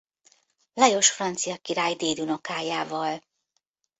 [0.73, 3.23] Lajos francia király dédunokájával.